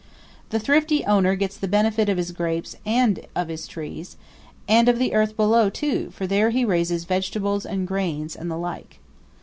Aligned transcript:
The 0.49 0.57
thrifty 0.59 1.05
owner 1.05 1.35
gets 1.35 1.55
the 1.57 1.67
benefit 1.67 2.09
of 2.09 2.17
his 2.17 2.31
grapes 2.31 2.75
and 2.87 3.19
of 3.35 3.49
his 3.49 3.67
trees, 3.67 4.17
and 4.67 4.89
of 4.89 4.97
the 4.97 5.13
earth 5.13 5.35
below, 5.37 5.69
too, 5.69 6.09
for 6.09 6.25
there 6.25 6.49
he 6.49 6.65
raises 6.65 7.03
vegetables 7.05 7.67
and 7.67 7.87
grains, 7.87 8.35
and 8.35 8.49
the 8.49 8.57
like. 8.57 8.97